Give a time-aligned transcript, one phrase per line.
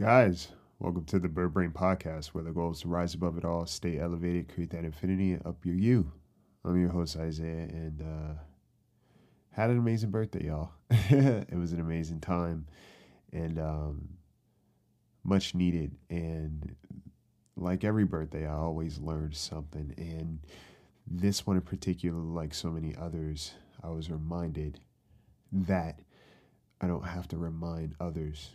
[0.00, 0.48] Guys,
[0.78, 3.66] welcome to the Bird Brain Podcast, where the goal is to rise above it all,
[3.66, 6.10] stay elevated, create that infinity, and up your you.
[6.64, 8.40] I'm your host, Isaiah, and uh,
[9.50, 10.70] had an amazing birthday, y'all.
[10.90, 12.66] it was an amazing time
[13.30, 14.08] and um,
[15.22, 15.94] much needed.
[16.08, 16.74] And
[17.58, 19.92] like every birthday, I always learned something.
[19.98, 20.38] And
[21.06, 23.52] this one in particular, like so many others,
[23.84, 24.80] I was reminded
[25.52, 26.00] that
[26.80, 28.52] I don't have to remind others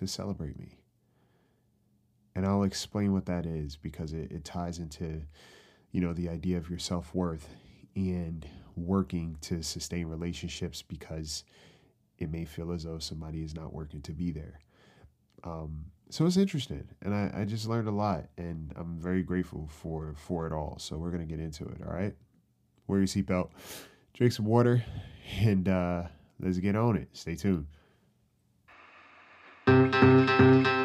[0.00, 0.78] to celebrate me.
[2.34, 5.22] And I'll explain what that is because it, it ties into,
[5.92, 7.48] you know, the idea of your self worth
[7.94, 11.44] and working to sustain relationships because
[12.18, 14.60] it may feel as though somebody is not working to be there.
[15.44, 19.68] Um, so it's interesting, and I, I just learned a lot, and I'm very grateful
[19.68, 20.76] for for it all.
[20.78, 21.78] So we're gonna get into it.
[21.86, 22.14] All right,
[22.88, 23.50] wear your seatbelt,
[24.12, 24.84] drink some water,
[25.40, 26.02] and uh,
[26.40, 27.08] let's get on it.
[27.12, 27.66] Stay tuned.
[29.66, 30.79] Thank you.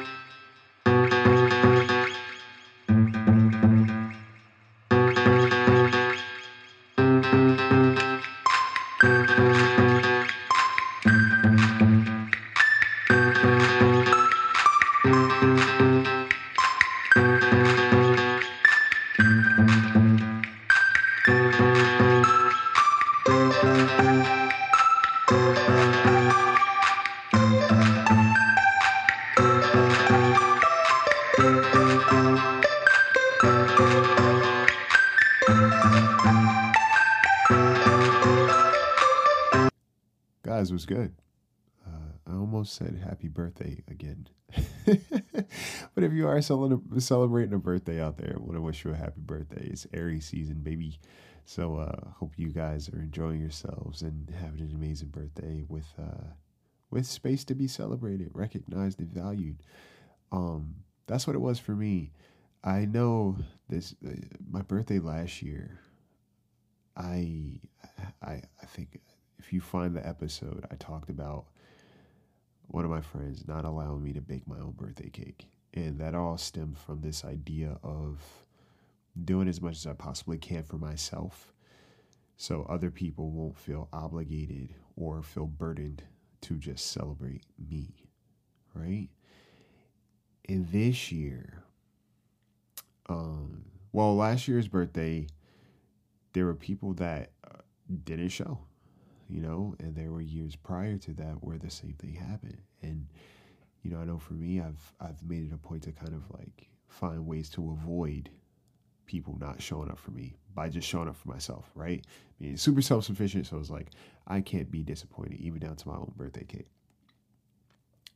[42.75, 44.27] Said happy birthday again.
[44.85, 48.95] but if you are celebrating a birthday out there, I want to wish you a
[48.95, 49.67] happy birthday.
[49.71, 50.99] It's Aries season, baby.
[51.45, 56.33] So uh, hope you guys are enjoying yourselves and having an amazing birthday with uh,
[56.91, 59.57] with space to be celebrated, recognized, and valued.
[60.31, 60.75] Um,
[61.07, 62.11] that's what it was for me.
[62.63, 63.37] I know
[63.69, 63.95] this.
[64.05, 64.11] Uh,
[64.51, 65.79] my birthday last year.
[66.97, 67.59] I
[68.21, 68.99] I I think
[69.39, 71.45] if you find the episode, I talked about
[72.67, 75.47] one of my friends not allowing me to bake my own birthday cake.
[75.73, 78.21] And that all stemmed from this idea of
[79.23, 81.53] doing as much as I possibly can for myself
[82.37, 86.03] so other people won't feel obligated or feel burdened
[86.41, 88.09] to just celebrate me,
[88.73, 89.09] right?
[90.47, 91.63] And this year,
[93.07, 95.27] um, well, last year's birthday,
[96.33, 97.59] there were people that uh,
[98.03, 98.59] didn't show
[99.29, 102.61] you know, and there were years prior to that where the same thing happened.
[102.81, 103.07] And,
[103.83, 106.23] you know, I know for me, I've I've made it a point to kind of
[106.37, 108.29] like find ways to avoid
[109.05, 112.05] people not showing up for me by just showing up for myself, right?
[112.39, 113.91] Mean, super self sufficient, so it's like
[114.27, 116.67] I can't be disappointed, even down to my own birthday cake.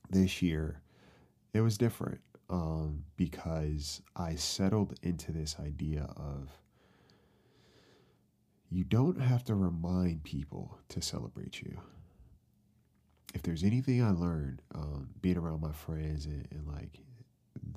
[0.10, 0.82] This year,
[1.54, 2.20] it was different
[2.50, 6.50] um, because I settled into this idea of
[8.72, 11.80] you don't have to remind people to celebrate you.
[13.34, 17.00] If there's anything I learned um, being around my friends and, and, like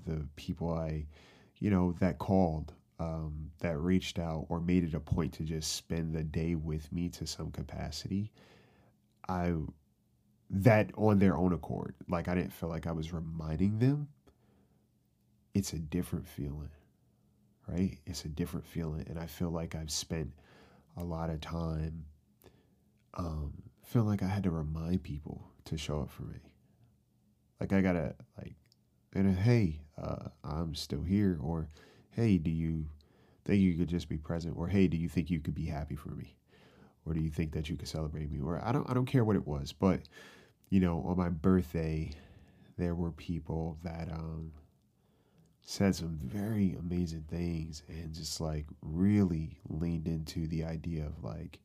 [0.07, 1.07] the people I,
[1.59, 5.73] you know, that called, um, that reached out or made it a point to just
[5.73, 8.33] spend the day with me to some capacity,
[9.29, 9.55] I,
[10.51, 14.09] that on their own accord, like I didn't feel like I was reminding them.
[15.55, 16.71] It's a different feeling,
[17.67, 17.99] right?
[18.07, 19.07] It's a different feeling.
[19.09, 20.33] And I feel like I've spent
[20.97, 22.05] a lot of time
[23.15, 23.53] um,
[23.85, 26.39] feeling like I had to remind people to show up for me.
[27.61, 28.55] Like I gotta like,
[29.15, 31.69] and hey, uh, I'm still here, or
[32.11, 32.87] hey, do you
[33.45, 35.95] think you could just be present, or hey, do you think you could be happy
[35.95, 36.37] for me,
[37.05, 39.25] or do you think that you could celebrate me, or I don't, I don't care
[39.25, 40.01] what it was, but
[40.71, 42.11] you know, on my birthday,
[42.79, 44.53] there were people that um,
[45.65, 51.59] said some very amazing things and just like really leaned into the idea of like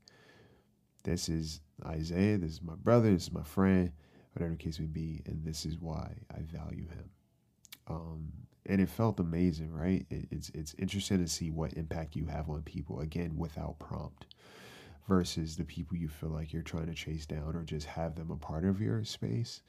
[1.04, 3.92] this is Isaiah, this is my brother, this is my friend,
[4.34, 7.10] whatever the case may be, and this is why I value him.
[7.88, 8.34] Um,
[8.66, 10.06] and it felt amazing, right?
[10.10, 14.26] It, it's it's interesting to see what impact you have on people again without prompt,
[15.08, 18.30] versus the people you feel like you're trying to chase down or just have them
[18.30, 19.62] a part of your space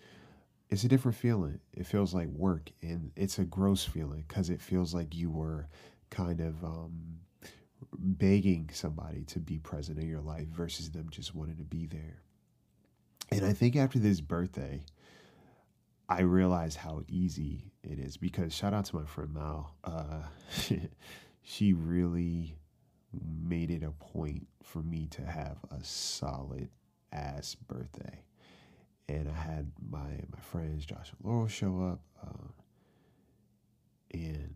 [0.71, 1.61] it's a different feeling.
[1.73, 5.69] It feels like work, and it's a gross feeling because it feels like you were
[6.11, 7.21] kind of um,
[7.93, 12.23] begging somebody to be present in your life versus them just wanting to be there.
[13.31, 14.83] And I think after this birthday,
[16.09, 19.75] I realized how easy it is because shout out to my friend Mal.
[19.85, 20.23] Uh,
[21.43, 22.57] she really
[23.43, 26.69] made it a point for me to have a solid
[27.13, 28.23] ass birthday
[29.09, 32.01] and I had my my friends Josh and Laurel show up.
[32.23, 32.53] Um,
[34.13, 34.55] and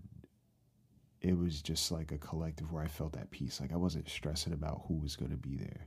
[1.21, 3.61] it was just like a collective where I felt at peace.
[3.61, 5.87] Like I wasn't stressing about who was going to be there.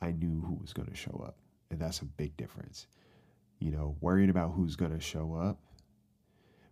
[0.00, 1.36] I knew who was going to show up.
[1.70, 2.86] And that's a big difference.
[3.58, 5.60] You know, worrying about who's going to show up,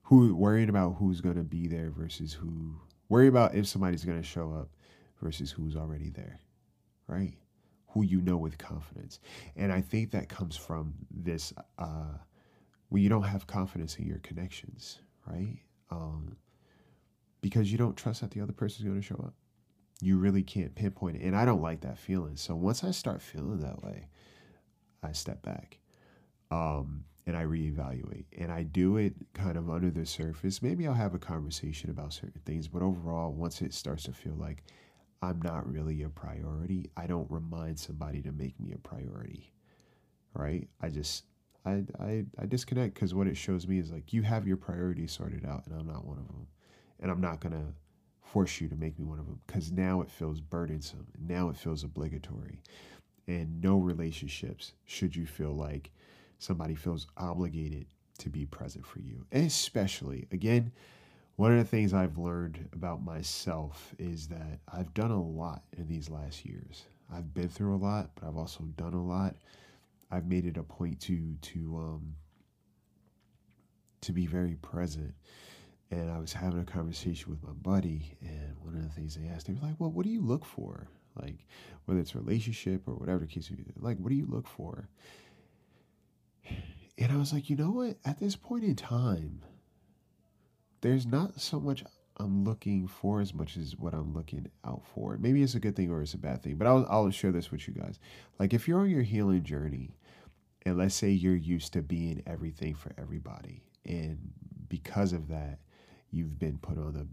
[0.02, 2.76] who worrying about who's going to be there versus who
[3.08, 4.68] worry about if somebody's going to show up
[5.22, 6.40] versus who's already there.
[7.06, 7.34] Right?
[7.94, 9.20] Who you know with confidence.
[9.56, 12.18] And I think that comes from this uh
[12.90, 15.58] when you don't have confidence in your connections, right?
[15.90, 16.36] Um
[17.40, 19.34] because you don't trust that the other person's going to show up.
[20.00, 21.22] You really can't pinpoint it.
[21.22, 22.36] And I don't like that feeling.
[22.36, 24.08] So once I start feeling that way,
[25.02, 25.78] I step back
[26.50, 28.24] um, and I reevaluate.
[28.38, 30.62] And I do it kind of under the surface.
[30.62, 34.34] Maybe I'll have a conversation about certain things, but overall, once it starts to feel
[34.34, 34.64] like
[35.24, 39.52] I'm not really a priority, I don't remind somebody to make me a priority.
[40.34, 40.68] Right?
[40.80, 41.24] I just
[41.64, 45.12] I I, I disconnect because what it shows me is like you have your priorities
[45.12, 46.46] sorted out and I'm not one of them
[47.00, 47.74] and I'm not to
[48.34, 51.06] force you to make me one of them because now it feels burdensome.
[51.18, 52.62] Now it feels obligatory.
[53.28, 55.90] And no relationships should you feel like
[56.38, 57.86] somebody feels obligated
[58.18, 59.24] to be present for you.
[59.32, 60.72] Especially, again,
[61.36, 65.88] one of the things I've learned about myself is that I've done a lot in
[65.88, 66.84] these last years.
[67.12, 69.36] I've been through a lot, but I've also done a lot.
[70.10, 72.14] I've made it a point to to um
[74.02, 75.14] to be very present
[75.90, 79.28] and I was having a conversation with my buddy, and one of the things they
[79.28, 80.88] asked, they was like, "Well, what do you look for?
[81.20, 81.46] Like,
[81.84, 84.88] whether it's relationship or whatever the case may be, like, what do you look for?"
[86.98, 87.96] And I was like, you know what?
[88.04, 89.42] At this point in time,
[90.84, 91.82] there's not so much
[92.18, 95.16] I'm looking for as much as what I'm looking out for.
[95.16, 97.50] Maybe it's a good thing or it's a bad thing, but I'll, I'll share this
[97.50, 97.98] with you guys.
[98.38, 99.96] Like, if you're on your healing journey,
[100.66, 104.18] and let's say you're used to being everything for everybody, and
[104.68, 105.58] because of that,
[106.10, 107.08] you've been put on the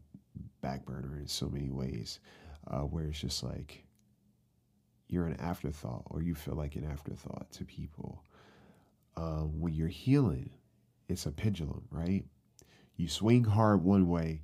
[0.59, 2.19] back burner in so many ways
[2.68, 3.85] uh, where it's just like
[5.07, 8.21] you're an afterthought or you feel like an afterthought to people.
[9.15, 10.50] Um, when you're healing,
[11.07, 12.25] it's a pendulum, right?
[13.01, 14.44] You swing hard one way,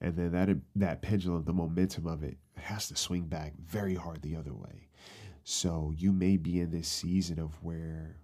[0.00, 4.22] and then that that pendulum, the momentum of it, has to swing back very hard
[4.22, 4.88] the other way.
[5.44, 8.16] So you may be in this season of where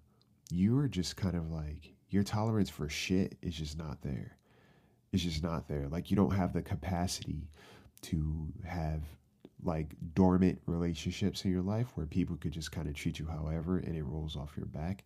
[0.51, 4.39] you are just kind of like your tolerance for shit is just not there.
[5.13, 5.89] It's just not there.
[5.89, 7.51] Like you don't have the capacity
[8.03, 9.03] to have
[9.63, 13.77] like dormant relationships in your life where people could just kind of treat you however
[13.77, 15.05] and it rolls off your back.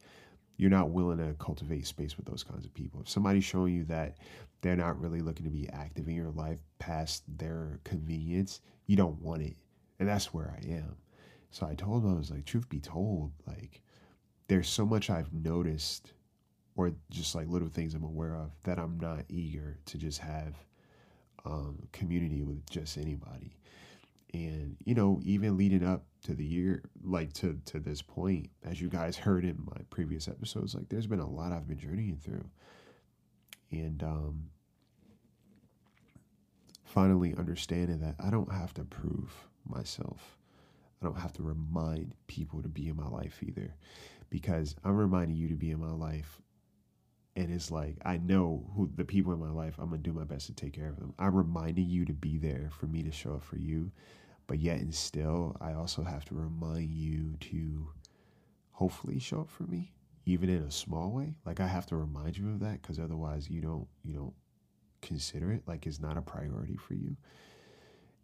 [0.61, 3.01] You're not willing to cultivate space with those kinds of people.
[3.01, 4.19] If somebody's showing you that
[4.61, 9.19] they're not really looking to be active in your life past their convenience, you don't
[9.23, 9.57] want it.
[9.99, 10.97] And that's where I am.
[11.51, 13.81] So I told him, I was like, truth be told, like,
[14.49, 16.13] there's so much I've noticed
[16.77, 20.57] or just like little things I'm aware of that I'm not eager to just have
[21.47, 23.57] um, community with just anybody.
[24.33, 28.81] And you know, even leading up to the year, like to to this point, as
[28.81, 32.21] you guys heard in my previous episodes, like there's been a lot I've been journeying
[32.23, 32.45] through,
[33.73, 34.45] and um,
[36.85, 39.33] finally understanding that I don't have to prove
[39.69, 40.37] myself.
[41.03, 43.75] I don't have to remind people to be in my life either,
[44.29, 46.41] because I'm reminding you to be in my life
[47.37, 49.75] and it's like I know who the people in my life.
[49.79, 51.15] I'm gonna do my best to take care of them.
[51.19, 53.91] I'm reminding you to be there for me to show up for you,
[54.51, 57.89] but yet and still, I also have to remind you to
[58.73, 59.93] hopefully show up for me,
[60.27, 61.37] even in a small way.
[61.47, 64.35] Like I have to remind you of that because otherwise, you don't you don't
[65.03, 67.17] consider it like it's not a priority for you.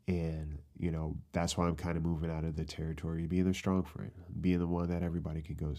[0.09, 3.55] And, you know, that's why I'm kind of moving out of the territory, being the
[3.55, 5.75] strong friend, being the one that everybody can go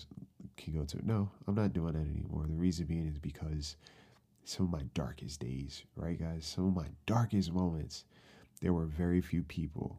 [0.56, 1.06] can go to.
[1.06, 2.46] No, I'm not doing that anymore.
[2.48, 3.76] The reason being is because
[4.46, 6.46] some of my darkest days, right, guys?
[6.46, 8.06] Some of my darkest moments,
[8.62, 9.98] there were very few people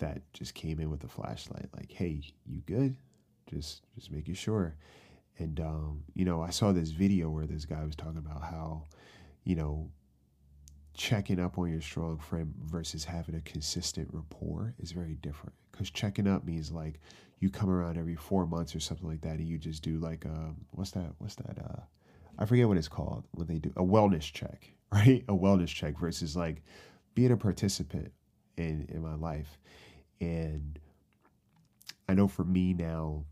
[0.00, 2.96] that just came in with a flashlight, like, "Hey, you good?
[3.46, 4.76] Just, just making sure."
[5.38, 8.84] And um, you know, I saw this video where this guy was talking about how,
[9.44, 9.90] you know,
[10.94, 15.54] checking up on your strong friend versus having a consistent rapport is very different.
[15.72, 17.00] Because checking up means like
[17.38, 20.26] you come around every four months or something like that, and you just do like
[20.26, 21.12] a what's that?
[21.18, 21.58] What's that?
[21.58, 21.80] Uh,
[22.38, 25.24] I forget what it's called when they do a wellness check, right?
[25.28, 26.62] A wellness check versus like
[27.14, 28.12] being a participant
[28.58, 29.58] in in my life.
[30.20, 30.78] And
[32.08, 33.24] I know for me now,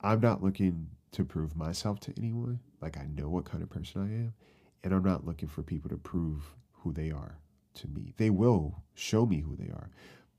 [0.00, 2.58] I'm not looking to prove myself to anyone.
[2.80, 4.34] Like I know what kind of person I am,
[4.82, 6.42] and I'm not looking for people to prove
[6.72, 7.38] who they are
[7.74, 8.12] to me.
[8.16, 9.90] They will show me who they are,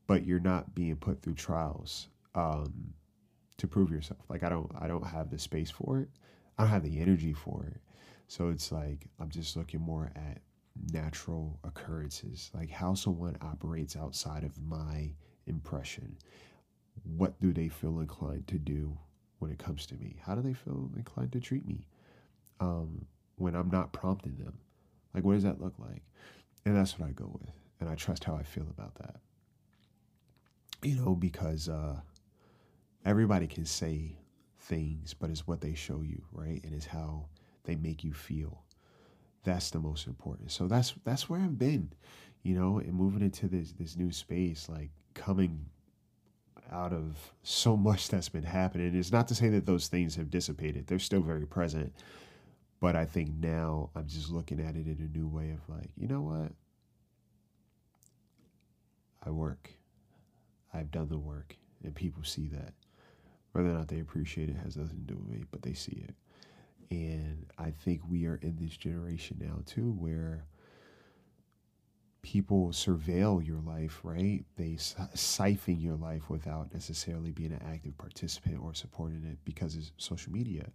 [0.07, 2.73] but you're not being put through trials um,
[3.57, 4.19] to prove yourself.
[4.29, 6.09] Like I don't, I don't have the space for it.
[6.57, 7.79] I don't have the energy for it.
[8.27, 10.39] So it's like I'm just looking more at
[10.91, 15.13] natural occurrences, like how someone operates outside of my
[15.47, 16.17] impression.
[17.03, 18.97] What do they feel inclined to do
[19.39, 20.17] when it comes to me?
[20.21, 21.87] How do they feel inclined to treat me
[22.59, 23.05] um,
[23.37, 24.57] when I'm not prompting them?
[25.13, 26.03] Like, what does that look like?
[26.65, 27.51] And that's what I go with.
[27.79, 29.17] And I trust how I feel about that.
[30.81, 31.99] You know, because uh,
[33.05, 34.17] everybody can say
[34.59, 36.61] things, but it's what they show you, right?
[36.63, 37.25] And it's how
[37.63, 38.63] they make you feel.
[39.43, 40.51] That's the most important.
[40.51, 41.91] So that's that's where I've been,
[42.43, 45.65] you know, and moving into this this new space, like coming
[46.71, 48.95] out of so much that's been happening.
[48.95, 50.87] It's not to say that those things have dissipated.
[50.87, 51.93] They're still very present.
[52.79, 55.89] But I think now I'm just looking at it in a new way of like,
[55.95, 56.51] you know what?
[59.25, 59.69] I work.
[60.73, 62.73] I've done the work and people see that.
[63.53, 66.03] Whether or not they appreciate it has nothing to do with me, but they see
[66.07, 66.15] it.
[66.89, 70.43] And I think we are in this generation now too where
[72.23, 74.43] people surveil your life, right?
[74.57, 74.77] They
[75.13, 80.33] siphon your life without necessarily being an active participant or supporting it because of social
[80.33, 80.67] media.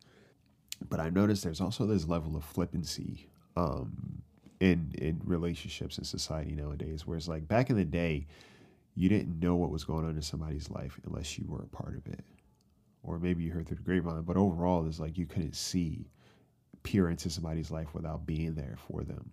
[0.89, 4.23] But I noticed there's also this level of flippancy um,
[4.61, 8.27] in in relationships in society nowadays, where it's like back in the day,
[8.95, 11.97] you didn't know what was going on in somebody's life unless you were a part
[11.97, 12.25] of it
[13.03, 16.07] or maybe you heard through the grapevine, but overall, it's like you couldn't see
[16.83, 19.33] peer into somebody's life without being there for them.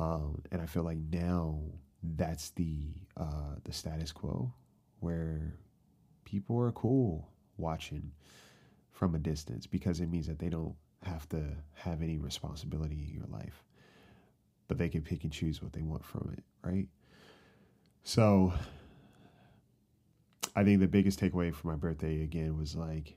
[0.00, 1.60] Um, and I feel like now
[2.02, 4.50] that's the uh, the status quo,
[5.00, 5.54] where
[6.24, 7.28] people are cool
[7.58, 8.10] watching
[8.90, 11.42] from a distance because it means that they don't have to
[11.74, 13.62] have any responsibility in your life,
[14.68, 16.88] but they can pick and choose what they want from it, right?
[18.02, 18.54] So
[20.56, 23.16] I think the biggest takeaway for my birthday again was like,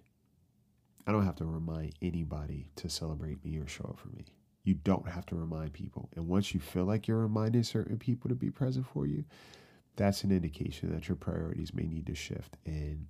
[1.07, 4.25] I don't have to remind anybody to celebrate me or show up for me.
[4.63, 6.10] You don't have to remind people.
[6.15, 9.25] And once you feel like you're reminding certain people to be present for you,
[9.96, 12.58] that's an indication that your priorities may need to shift.
[12.65, 13.08] And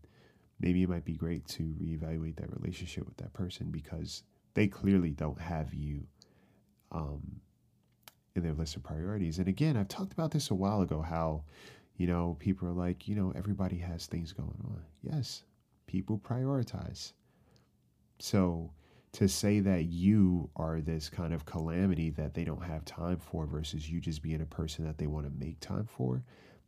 [0.59, 4.23] maybe it might be great to reevaluate that relationship with that person because
[4.55, 6.03] they clearly don't have you
[6.91, 7.39] um,
[8.35, 9.37] in their list of priorities.
[9.37, 11.43] And again, I've talked about this a while ago how
[11.97, 14.81] you know, people are like, you know, everybody has things going on.
[15.01, 15.43] Yes,
[15.87, 17.13] people prioritize.
[18.19, 18.71] So
[19.13, 23.45] to say that you are this kind of calamity that they don't have time for
[23.45, 26.23] versus you just being a person that they want to make time for,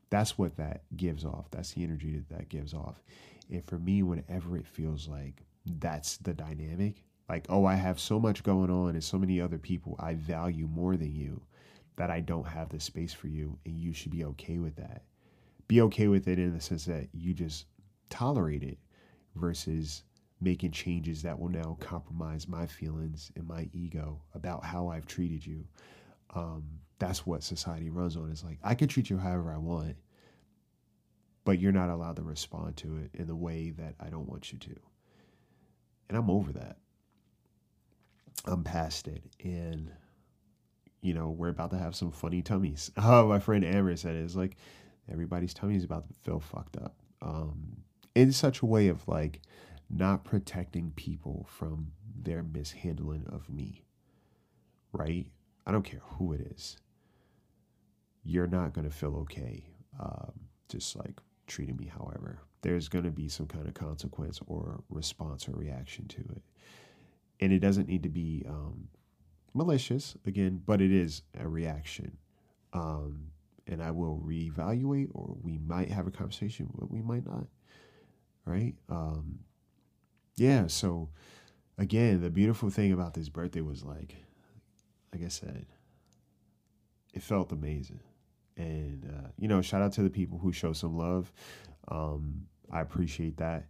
[0.10, 1.50] that's what that gives off.
[1.52, 3.02] That's the energy that that gives off.
[3.50, 5.44] And for me, whenever it feels like
[5.80, 9.58] that's the dynamic, like, oh, I have so much going on and so many other
[9.58, 11.42] people I value more than you
[11.96, 15.04] that I don't have the space for you, and you should be okay with that
[15.68, 17.66] be okay with it in the sense that you just
[18.10, 18.78] tolerate it
[19.36, 20.04] versus
[20.46, 25.46] making changes that will now compromise my feelings and my ego about how I've treated
[25.46, 25.66] you.
[26.34, 26.64] Um,
[27.00, 28.32] that's what society runs on.
[28.32, 29.98] Is like I can treat you however I want,
[31.44, 34.54] but you're not allowed to respond to it in the way that I don't want
[34.54, 34.76] you to.
[36.08, 36.78] And I'm over that.
[38.46, 39.92] I'm past it, and
[41.02, 42.92] you know we're about to have some funny tummies.
[42.98, 44.56] Oh, my friend Amber said it's like
[45.12, 46.96] Everybody's tummy is about to feel fucked up.
[47.22, 47.78] Um,
[48.16, 49.42] in such a way of like
[49.90, 53.86] not protecting people from their mishandling of me.
[54.92, 55.28] Right?
[55.66, 56.78] I don't care who it is.
[58.24, 59.66] You're not going to feel okay
[60.00, 60.32] um,
[60.70, 62.40] just like treating me however.
[62.62, 66.42] There's going to be some kind of consequence or response or reaction to it.
[67.40, 68.88] And it doesn't need to be um,
[69.54, 72.18] malicious, again, but it is a reaction.
[72.74, 73.28] Um,
[73.68, 77.46] and I will reevaluate, or we might have a conversation, but we might not.
[78.46, 78.76] Right?
[78.90, 79.40] Um,
[80.36, 80.68] yeah.
[80.68, 81.10] So,
[81.78, 84.16] again, the beautiful thing about this birthday was like,
[85.14, 85.66] like I said,
[87.14, 88.02] it felt amazing.
[88.58, 91.32] And, uh, you know, shout out to the people who show some love.
[91.90, 93.66] Um, I appreciate that.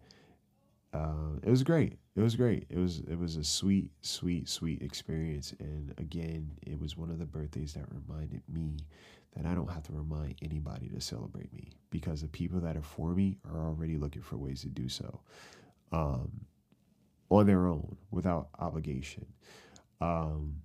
[0.94, 1.98] Uh, it was great.
[2.16, 2.66] It was great.
[2.70, 5.54] It was it was a sweet, sweet, sweet experience.
[5.60, 8.78] And again, it was one of the birthdays that reminded me
[9.36, 12.82] that I don't have to remind anybody to celebrate me because the people that are
[12.82, 15.20] for me are already looking for ways to do so
[15.92, 16.32] um,
[17.30, 19.26] on their own without obligation.
[20.02, 20.62] Um,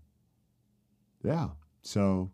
[1.22, 1.48] yeah.
[1.82, 2.30] So,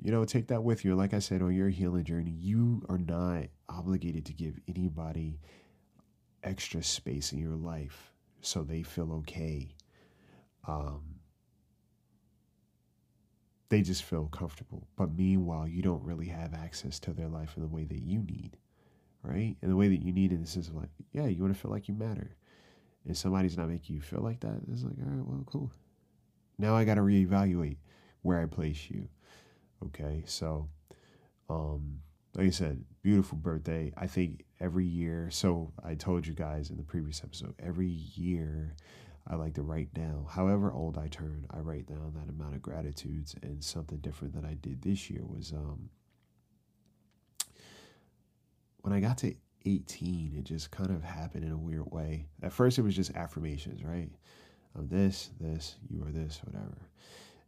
[0.00, 0.94] you know, take that with you.
[0.94, 5.40] Like I said, on your healing journey, you are not obligated to give anybody
[6.42, 9.74] extra space in your life so they feel okay.
[10.66, 11.16] Um,
[13.68, 14.86] they just feel comfortable.
[14.96, 18.22] But meanwhile, you don't really have access to their life in the way that you
[18.22, 18.56] need,
[19.22, 19.56] right?
[19.62, 21.60] In the way that you need in the sense of like, yeah, you want to
[21.60, 22.36] feel like you matter.
[23.08, 24.60] And somebody's not making you feel like that.
[24.70, 25.72] It's like, all right, well, cool.
[26.58, 27.78] Now I got to reevaluate
[28.22, 29.08] where I place you.
[29.86, 30.68] Okay, so
[31.48, 32.00] um,
[32.34, 33.92] like I said, beautiful birthday.
[33.96, 38.76] I think every year, so I told you guys in the previous episode, every year
[39.26, 42.62] I like to write down, however old I turn, I write down that amount of
[42.62, 43.34] gratitudes.
[43.42, 45.88] And something different that I did this year was um,
[48.82, 49.34] when I got to
[49.64, 52.26] 18, it just kind of happened in a weird way.
[52.42, 54.10] At first, it was just affirmations, right?
[54.74, 56.88] Of this, this, you are this, whatever.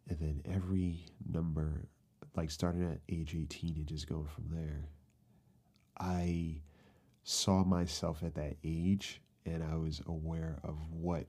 [0.09, 1.87] And then every number
[2.37, 4.89] like starting at age 18 and just going from there,
[5.99, 6.63] I
[7.23, 11.27] saw myself at that age and I was aware of what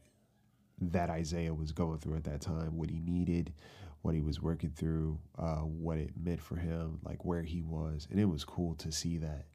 [0.79, 3.53] that Isaiah was going through at that time, what he needed,
[4.01, 8.07] what he was working through, uh, what it meant for him, like where he was.
[8.09, 9.45] And it was cool to see that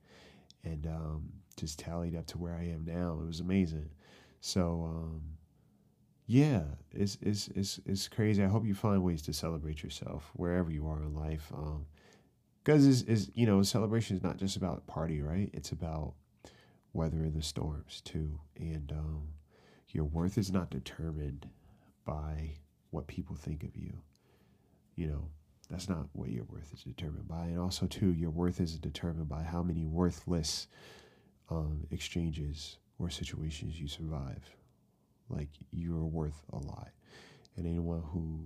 [0.67, 3.19] and um, just tallied up to where I am now.
[3.23, 3.91] It was amazing.
[4.41, 5.23] So, um,
[6.27, 8.43] yeah, it's, it's it's it's crazy.
[8.43, 11.51] I hope you find ways to celebrate yourself wherever you are in life.
[11.55, 11.87] Um,
[12.65, 15.51] because is you know celebration is not just about party, right?
[15.53, 16.15] It's about
[16.93, 19.29] weathering the storms too, and um,
[19.91, 21.49] your worth is not determined
[22.05, 22.55] by
[22.91, 23.93] what people think of you.
[24.97, 25.29] You know,
[25.71, 29.29] that's not what your worth is determined by, and also too, your worth isn't determined
[29.29, 30.69] by how many worthless
[31.51, 34.57] um, exchanges or situations you survive
[35.29, 36.91] like you're worth a lot.
[37.57, 38.45] And anyone who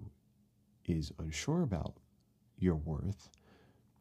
[0.87, 1.95] is unsure about
[2.59, 3.29] your worth,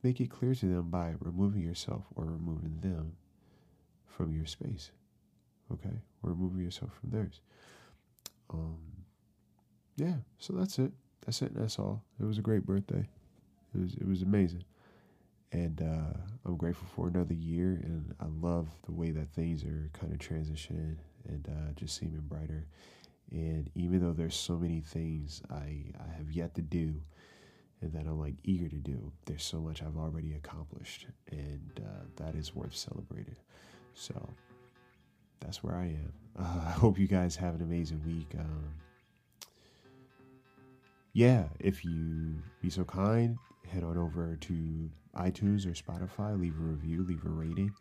[0.04, 3.14] make it clear to them by removing yourself or removing them
[4.06, 4.92] from your space.
[5.72, 6.02] Okay?
[6.24, 7.42] Or removing yourself from theirs.
[8.50, 8.78] Um,
[9.98, 10.92] yeah, so that's it.
[11.26, 11.54] That's it.
[11.54, 12.04] That's all.
[12.20, 13.08] It was a great birthday.
[13.76, 14.64] It was it was amazing.
[15.52, 19.90] And uh, I'm grateful for another year, and I love the way that things are
[19.94, 20.98] kind of transitioning
[21.28, 22.68] and uh, just seeming brighter.
[23.32, 26.96] And even though there's so many things I, I have yet to do
[27.82, 32.06] and that I'm like eager to do, there's so much I've already accomplished, and uh,
[32.18, 33.38] that is worth celebrating.
[33.94, 34.14] So
[35.40, 36.14] that's where I am.
[36.38, 38.36] I hope you guys have an amazing week.
[38.38, 38.74] Um,
[41.14, 46.64] yeah, if you be so kind, head on over to iTunes or Spotify, leave a
[46.64, 47.74] review, leave a rating.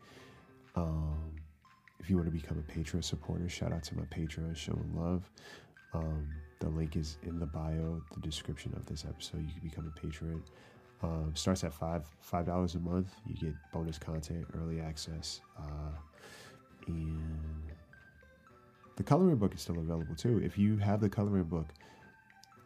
[0.75, 1.35] Um,
[1.99, 5.29] if you want to become a Patreon supporter, shout out to my Patreon, showing love.
[5.93, 9.41] Um, the link is in the bio, the description of this episode.
[9.41, 10.43] You can become a patron.
[11.01, 13.13] Um, starts at five five dollars a month.
[13.25, 15.91] You get bonus content, early access, uh,
[16.87, 17.71] and
[18.97, 20.41] the coloring book is still available too.
[20.43, 21.67] If you have the coloring book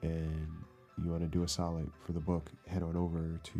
[0.03, 0.47] and
[1.03, 3.59] you want to do a solid for the book, head on over to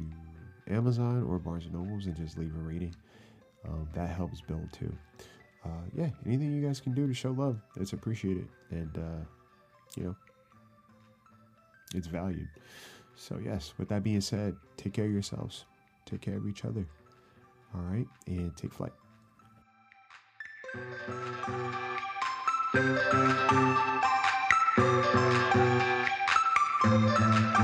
[0.68, 2.96] Amazon or Barnes and Nobles and just leave a rating.
[3.68, 4.96] Um, that helps build too
[5.66, 8.48] uh, yeah, anything you guys can do to show love, it's appreciated.
[8.72, 9.26] And, uh,
[9.96, 10.16] you know,
[11.96, 12.50] it's valued.
[13.16, 15.66] So, yes, with that being said, take care of yourselves,
[16.06, 16.86] take care of each other.
[17.76, 18.94] All right, and take flight.
[26.86, 27.64] Música